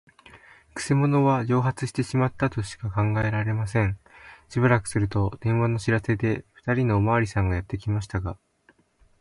[0.73, 3.99] くせ者は蒸発してしまったとしか考えられません。
[4.49, 8.39] しばらくすると、電話の知らせで、ふたりのおまわりさんがやってきましたが、